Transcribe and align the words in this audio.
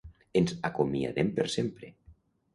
Ens 0.39 0.53
acomiadem 0.69 1.31
per 1.37 1.47
sempre. 1.59 1.93